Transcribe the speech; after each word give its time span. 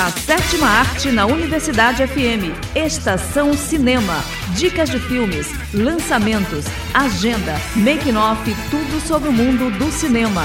A 0.00 0.12
sétima 0.12 0.68
arte 0.68 1.10
na 1.10 1.26
Universidade 1.26 2.06
FM. 2.06 2.54
Estação 2.72 3.52
Cinema. 3.52 4.22
Dicas 4.54 4.88
de 4.88 5.00
filmes, 5.00 5.48
lançamentos, 5.74 6.66
agenda, 6.94 7.56
making-off, 7.74 8.40
tudo 8.70 9.00
sobre 9.04 9.28
o 9.28 9.32
mundo 9.32 9.76
do 9.76 9.90
cinema. 9.90 10.44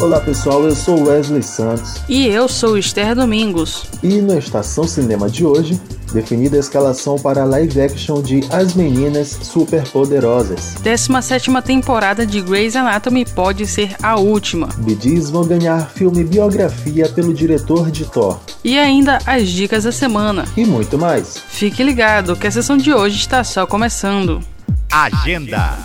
Olá 0.00 0.20
pessoal, 0.20 0.64
eu 0.64 0.74
sou 0.74 1.06
Wesley 1.06 1.44
Santos. 1.44 2.02
E 2.08 2.26
eu 2.26 2.48
sou 2.48 2.76
Esther 2.76 3.14
Domingos. 3.14 3.84
E 4.02 4.20
na 4.20 4.38
Estação 4.38 4.82
Cinema 4.84 5.30
de 5.30 5.44
hoje, 5.44 5.80
definida 6.12 6.56
a 6.56 6.60
escalação 6.60 7.16
para 7.16 7.42
a 7.42 7.44
live 7.44 7.80
action 7.80 8.22
de 8.22 8.40
As 8.50 8.74
Meninas 8.74 9.38
Superpoderosas. 9.42 10.74
17 10.82 11.50
temporada 11.62 12.26
de 12.26 12.40
Grey's 12.40 12.76
Anatomy 12.76 13.24
pode 13.24 13.66
ser 13.66 13.94
a 14.02 14.16
última. 14.16 14.68
BDs 14.78 15.30
vão 15.30 15.44
ganhar 15.44 15.90
filme 15.90 16.24
biografia 16.24 17.08
pelo 17.08 17.32
diretor 17.34 17.90
de 17.90 18.04
Thor. 18.04 18.38
E 18.64 18.78
ainda 18.78 19.18
as 19.26 19.48
dicas 19.48 19.84
da 19.84 19.92
semana. 19.92 20.44
E 20.56 20.64
muito 20.64 20.98
mais. 20.98 21.38
Fique 21.38 21.82
ligado 21.82 22.36
que 22.36 22.46
a 22.46 22.50
sessão 22.50 22.76
de 22.76 22.92
hoje 22.92 23.18
está 23.18 23.44
só 23.44 23.66
começando. 23.66 24.40
Agenda. 24.90 25.78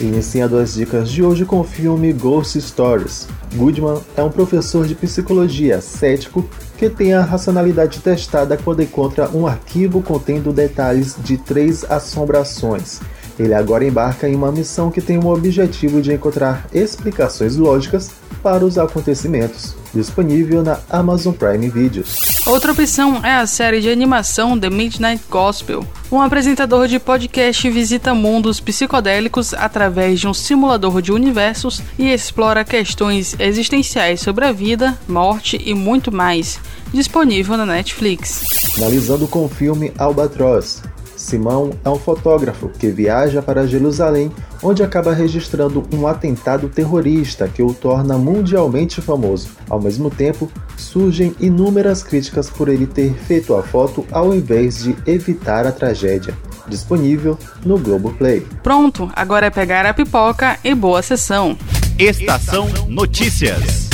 Iniciando 0.00 0.58
as 0.58 0.74
dicas 0.74 1.10
de 1.10 1.22
hoje 1.22 1.44
com 1.44 1.60
o 1.60 1.64
filme 1.64 2.12
Ghost 2.12 2.60
Stories. 2.60 3.28
Goodman 3.56 4.02
é 4.16 4.22
um 4.22 4.30
professor 4.30 4.86
de 4.86 4.94
psicologia 4.94 5.80
cético 5.80 6.48
que 6.76 6.90
tem 6.90 7.14
a 7.14 7.22
racionalidade 7.22 8.00
testada 8.00 8.56
quando 8.56 8.82
encontra 8.82 9.30
um 9.30 9.46
arquivo 9.46 10.02
contendo 10.02 10.52
detalhes 10.52 11.16
de 11.18 11.38
três 11.38 11.82
assombrações. 11.84 13.00
Ele 13.38 13.54
agora 13.54 13.84
embarca 13.84 14.28
em 14.28 14.34
uma 14.34 14.50
missão 14.50 14.90
que 14.90 15.00
tem 15.00 15.18
o 15.18 15.26
objetivo 15.26 16.00
de 16.00 16.12
encontrar 16.12 16.66
explicações 16.72 17.56
lógicas 17.56 18.10
para 18.42 18.64
os 18.64 18.78
acontecimentos, 18.78 19.74
disponível 19.92 20.62
na 20.62 20.78
Amazon 20.88 21.34
Prime 21.34 21.68
Video. 21.68 22.04
Outra 22.46 22.70
opção 22.70 23.24
é 23.24 23.34
a 23.34 23.46
série 23.46 23.80
de 23.80 23.90
animação 23.90 24.58
The 24.58 24.70
Midnight 24.70 25.24
Gospel. 25.28 25.84
Um 26.12 26.20
apresentador 26.20 26.86
de 26.86 27.00
podcast 27.00 27.68
visita 27.68 28.14
mundos 28.14 28.60
psicodélicos 28.60 29.52
através 29.52 30.20
de 30.20 30.28
um 30.28 30.32
simulador 30.32 31.02
de 31.02 31.10
universos 31.10 31.82
e 31.98 32.08
explora 32.08 32.64
questões 32.64 33.34
existenciais 33.40 34.20
sobre 34.20 34.44
a 34.44 34.52
vida, 34.52 34.96
morte 35.08 35.60
e 35.64 35.74
muito 35.74 36.12
mais. 36.12 36.60
Disponível 36.94 37.56
na 37.56 37.66
Netflix. 37.66 38.46
Finalizando 38.74 39.26
com 39.26 39.44
o 39.44 39.48
filme 39.48 39.92
Albatross, 39.98 40.82
Simão 41.26 41.72
é 41.84 41.90
um 41.90 41.98
fotógrafo 41.98 42.68
que 42.68 42.88
viaja 42.88 43.42
para 43.42 43.66
Jerusalém, 43.66 44.30
onde 44.62 44.84
acaba 44.84 45.12
registrando 45.12 45.82
um 45.92 46.06
atentado 46.06 46.68
terrorista 46.68 47.48
que 47.48 47.62
o 47.62 47.74
torna 47.74 48.16
mundialmente 48.16 49.00
famoso. 49.00 49.48
Ao 49.68 49.80
mesmo 49.80 50.08
tempo, 50.08 50.48
surgem 50.76 51.34
inúmeras 51.40 52.04
críticas 52.04 52.48
por 52.48 52.68
ele 52.68 52.86
ter 52.86 53.12
feito 53.12 53.56
a 53.56 53.62
foto 53.62 54.06
ao 54.12 54.32
invés 54.32 54.84
de 54.84 54.96
evitar 55.04 55.66
a 55.66 55.72
tragédia. 55.72 56.32
Disponível 56.68 57.36
no 57.64 57.76
Globoplay. 57.76 58.46
Pronto, 58.62 59.10
agora 59.14 59.46
é 59.46 59.50
pegar 59.50 59.84
a 59.84 59.92
pipoca 59.92 60.58
e 60.62 60.74
boa 60.74 61.02
sessão. 61.02 61.58
Estação 61.98 62.68
Notícias 62.88 63.85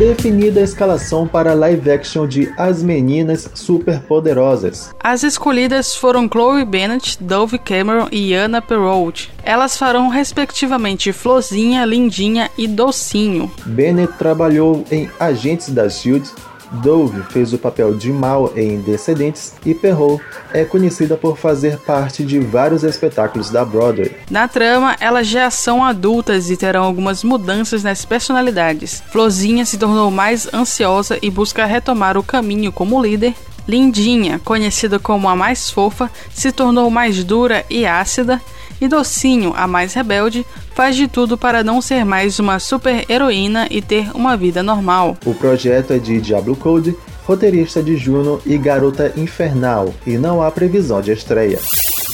definida 0.00 0.60
a 0.60 0.62
escalação 0.62 1.28
para 1.28 1.52
live 1.52 1.90
action 1.90 2.26
de 2.26 2.50
As 2.56 2.82
Meninas 2.82 3.50
Superpoderosas. 3.52 4.94
As 4.98 5.22
escolhidas 5.22 5.94
foram 5.94 6.26
Chloe 6.26 6.64
Bennett, 6.64 7.22
Dove 7.22 7.58
Cameron 7.58 8.08
e 8.10 8.32
Anna 8.32 8.62
Perrault. 8.62 9.30
Elas 9.42 9.76
farão 9.76 10.08
respectivamente 10.08 11.12
Florzinha, 11.12 11.84
Lindinha 11.84 12.50
e 12.56 12.66
Docinho. 12.66 13.52
Bennett 13.66 14.14
trabalhou 14.16 14.86
em 14.90 15.10
Agentes 15.20 15.68
da 15.68 15.90
SHIELD, 15.90 16.30
Dove 16.70 17.22
fez 17.30 17.52
o 17.52 17.58
papel 17.58 17.94
de 17.94 18.12
Mal 18.12 18.52
em 18.56 18.80
Descendentes 18.80 19.54
e 19.66 19.74
Perrault 19.74 20.22
é 20.52 20.64
conhecida 20.64 21.16
por 21.16 21.36
fazer 21.36 21.78
parte 21.78 22.24
de 22.24 22.38
vários 22.38 22.84
espetáculos 22.84 23.50
da 23.50 23.64
Broadway. 23.64 24.14
Na 24.30 24.46
trama, 24.46 24.96
elas 25.00 25.26
já 25.26 25.50
são 25.50 25.84
adultas 25.84 26.50
e 26.50 26.56
terão 26.56 26.84
algumas 26.84 27.24
mudanças 27.24 27.82
nas 27.82 28.04
personalidades. 28.04 29.02
Florzinha 29.10 29.64
se 29.64 29.78
tornou 29.78 30.10
mais 30.10 30.52
ansiosa 30.54 31.18
e 31.20 31.30
busca 31.30 31.64
retomar 31.66 32.16
o 32.16 32.22
caminho 32.22 32.70
como 32.70 33.02
líder. 33.02 33.34
Lindinha, 33.68 34.40
conhecida 34.44 34.98
como 34.98 35.28
a 35.28 35.36
mais 35.36 35.70
fofa, 35.70 36.10
se 36.32 36.50
tornou 36.50 36.90
mais 36.90 37.22
dura 37.22 37.64
e 37.68 37.86
ácida 37.86 38.40
e 38.80 38.88
Docinho, 38.88 39.52
a 39.56 39.66
mais 39.66 39.94
rebelde, 39.94 40.46
faz 40.74 40.96
de 40.96 41.06
tudo 41.06 41.36
para 41.36 41.62
não 41.62 41.80
ser 41.80 42.04
mais 42.04 42.38
uma 42.38 42.58
super 42.58 43.04
heroína 43.08 43.66
e 43.70 43.82
ter 43.82 44.10
uma 44.14 44.36
vida 44.36 44.62
normal. 44.62 45.16
O 45.24 45.34
projeto 45.34 45.92
é 45.92 45.98
de 45.98 46.20
Diablo 46.20 46.56
Code, 46.56 46.96
roteirista 47.24 47.82
de 47.82 47.96
Juno 47.96 48.40
e 48.46 48.56
Garota 48.56 49.12
Infernal, 49.16 49.94
e 50.06 50.16
não 50.16 50.42
há 50.42 50.50
previsão 50.50 51.00
de 51.00 51.12
estreia. 51.12 51.58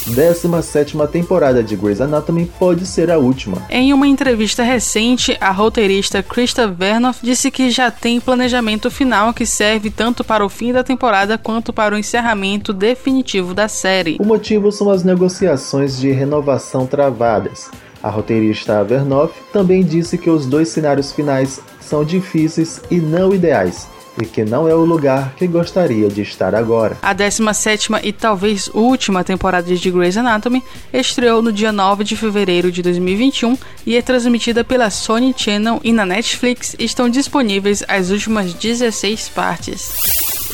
17 0.07 0.95
temporada 1.11 1.63
de 1.63 1.75
Grey's 1.75 1.99
Anatomy 1.99 2.49
pode 2.57 2.85
ser 2.85 3.11
a 3.11 3.17
última. 3.17 3.57
Em 3.69 3.93
uma 3.93 4.07
entrevista 4.07 4.63
recente, 4.63 5.37
a 5.39 5.51
roteirista 5.51 6.23
Krista 6.23 6.67
Vernoff 6.67 7.19
disse 7.21 7.51
que 7.51 7.69
já 7.69 7.91
tem 7.91 8.19
planejamento 8.19 8.89
final 8.89 9.33
que 9.33 9.45
serve 9.45 9.89
tanto 9.89 10.23
para 10.23 10.45
o 10.45 10.49
fim 10.49 10.71
da 10.71 10.83
temporada 10.83 11.37
quanto 11.37 11.73
para 11.73 11.93
o 11.93 11.97
encerramento 11.97 12.71
definitivo 12.71 13.53
da 13.53 13.67
série. 13.67 14.17
O 14.19 14.25
motivo 14.25 14.71
são 14.71 14.89
as 14.89 15.03
negociações 15.03 15.97
de 15.97 16.11
renovação 16.11 16.85
travadas. 16.85 17.69
A 18.01 18.09
roteirista 18.09 18.83
Vernoff 18.83 19.33
também 19.51 19.83
disse 19.83 20.17
que 20.17 20.29
os 20.29 20.45
dois 20.45 20.69
cenários 20.69 21.11
finais 21.11 21.59
são 21.81 22.05
difíceis 22.05 22.81
e 22.89 22.97
não 22.97 23.33
ideais 23.33 23.87
e 24.21 24.25
que 24.25 24.43
não 24.43 24.67
é 24.67 24.73
o 24.73 24.83
lugar 24.83 25.33
que 25.35 25.47
gostaria 25.47 26.07
de 26.09 26.21
estar 26.21 26.55
agora. 26.55 26.97
A 27.01 27.13
17 27.13 27.89
e 28.03 28.11
talvez 28.11 28.69
última 28.73 29.23
temporada 29.23 29.75
de 29.75 29.91
Grey's 29.91 30.17
Anatomy 30.17 30.63
estreou 30.91 31.41
no 31.41 31.51
dia 31.51 31.71
9 31.71 32.03
de 32.03 32.15
fevereiro 32.15 32.71
de 32.71 32.81
2021 32.81 33.57
e 33.85 33.95
é 33.95 34.01
transmitida 34.01 34.63
pela 34.63 34.89
Sony 34.89 35.33
Channel 35.35 35.79
e 35.83 35.93
na 35.93 36.05
Netflix 36.05 36.75
estão 36.79 37.09
disponíveis 37.09 37.83
as 37.87 38.09
últimas 38.09 38.53
16 38.53 39.29
partes. 39.29 39.93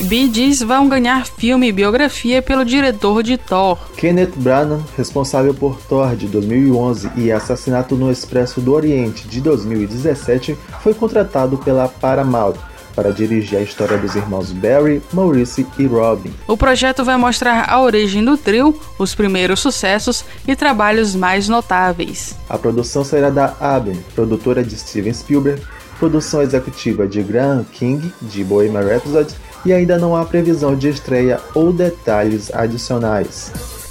Bee 0.02 0.32
Gees 0.34 0.62
vão 0.62 0.90
ganhar 0.90 1.26
filme 1.26 1.68
e 1.68 1.72
biografia 1.72 2.42
pelo 2.42 2.66
diretor 2.66 3.22
de 3.22 3.38
Thor. 3.38 3.78
Kenneth 3.96 4.34
Branagh, 4.36 4.82
responsável 4.98 5.54
por 5.54 5.80
Thor 5.82 6.16
de 6.16 6.28
2011 6.28 7.12
e 7.16 7.32
Assassinato 7.32 7.96
no 7.96 8.12
Expresso 8.12 8.60
do 8.60 8.74
Oriente 8.74 9.28
de 9.28 9.40
2017, 9.40 10.58
foi 10.82 10.96
contratado 10.96 11.58
pela 11.60 11.88
Paramount 11.88 12.56
para 12.96 13.12
dirigir 13.12 13.58
a 13.58 13.62
história 13.62 13.98
dos 13.98 14.16
irmãos 14.16 14.52
Barry, 14.52 15.02
Maurice 15.12 15.66
e 15.78 15.86
Robin. 15.86 16.34
O 16.48 16.58
projeto 16.58 17.04
vai 17.04 17.18
mostrar 17.18 17.70
a 17.70 17.82
origem 17.82 18.24
do 18.24 18.38
trio, 18.38 18.80
os 18.98 19.14
primeiros 19.16 19.60
sucessos 19.60 20.24
e 20.48 20.56
trabalhos 20.56 21.16
mais 21.16 21.48
notáveis. 21.48 22.36
A 22.50 22.58
produção 22.58 23.04
será 23.04 23.30
da 23.30 23.56
Aben, 23.60 24.00
produtora 24.16 24.64
de 24.64 24.78
Steven 24.78 25.14
Spielberg, 25.14 25.62
produção 26.00 26.42
executiva 26.42 27.08
de 27.08 27.22
Graham 27.24 27.66
King, 27.72 28.14
de 28.22 28.44
Bohemian 28.44 28.82
Rhapsody, 28.82 29.36
e 29.66 29.72
ainda 29.72 29.98
não 29.98 30.16
há 30.16 30.26
previsão 30.26 30.76
de 30.76 30.90
estreia 30.90 31.40
ou 31.54 31.72
detalhes 31.72 32.54
adicionais. 32.54 33.83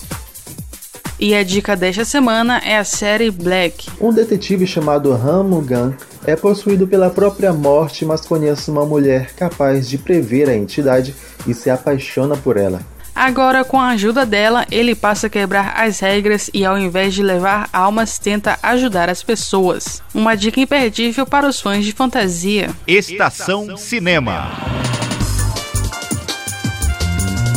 E 1.23 1.37
a 1.37 1.45
dica 1.45 1.77
desta 1.77 2.05
semana 2.05 2.61
é 2.65 2.77
a 2.77 2.83
série 2.83 3.31
Black. 3.31 3.89
Um 4.01 4.13
detetive 4.13 4.67
chamado 4.67 5.13
Han 5.13 5.45
Mugan 5.45 5.95
é 6.27 6.35
possuído 6.35 6.85
pela 6.85 7.11
própria 7.11 7.53
morte, 7.53 8.05
mas 8.05 8.23
conhece 8.23 8.69
uma 8.73 8.85
mulher 8.85 9.33
capaz 9.37 9.89
de 9.89 9.99
prever 9.99 10.51
a 10.51 10.57
entidade 10.57 11.15
e 11.47 11.55
se 11.55 11.71
apaixona 11.71 12.37
por 12.37 12.57
ela. 12.57 12.81
Agora, 13.15 13.63
com 13.63 13.79
a 13.79 13.91
ajuda 13.91 14.27
dela, 14.27 14.67
ele 14.69 14.97
passa 14.97 15.29
a 15.29 15.31
quebrar 15.31 15.81
as 15.81 16.01
regras 16.01 16.51
e, 16.53 16.65
ao 16.65 16.77
invés 16.77 17.15
de 17.15 17.23
levar 17.23 17.69
almas, 17.73 18.19
tenta 18.19 18.59
ajudar 18.61 19.09
as 19.09 19.23
pessoas. 19.23 20.03
Uma 20.13 20.35
dica 20.35 20.59
imperdível 20.59 21.25
para 21.25 21.47
os 21.47 21.61
fãs 21.61 21.85
de 21.85 21.93
fantasia. 21.93 22.69
Estação 22.85 23.77
Cinema. 23.77 24.51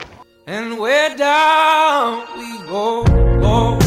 And 0.48 0.80
where 0.80 1.14
down 1.14 2.26
we 2.40 2.58
go, 2.68 3.04
go, 3.04 3.87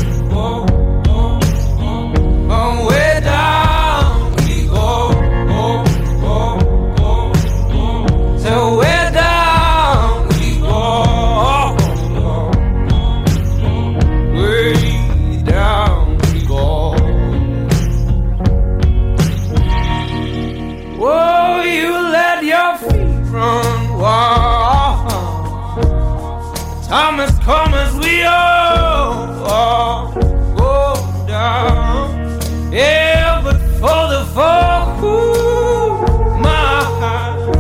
Thomas, 26.91 27.31
come 27.45 27.73
as 27.73 27.95
we 28.05 28.25
all, 28.25 29.45
all 29.45 30.13
go 30.57 30.97
down. 31.29 32.73
Yeah, 32.73 33.41
but 33.45 33.61
for 33.79 34.03
the 34.11 34.25
folk 34.35 34.99
who 34.99 36.43
my 36.43 36.83
heart, 36.99 37.55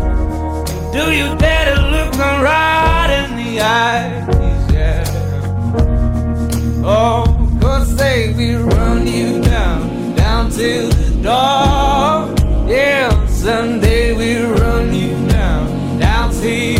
do 0.92 1.12
you 1.12 1.32
dare 1.38 1.76
to 1.76 1.80
look 1.80 2.12
them 2.14 2.42
right 2.42 3.10
in 3.20 3.36
the 3.36 3.60
eyes? 3.60 4.72
Yeah. 4.72 5.04
Oh, 6.84 7.24
cause 7.62 7.94
they 7.94 8.34
we 8.36 8.56
run 8.56 9.06
you 9.06 9.40
down, 9.42 10.16
down 10.16 10.50
to 10.50 10.88
the 10.88 11.10
door. 11.22 12.68
Yeah, 12.68 13.26
someday 13.28 14.12
we 14.12 14.42
run 14.42 14.92
you 14.92 15.14
down, 15.28 16.00
down 16.00 16.32
till 16.32 16.79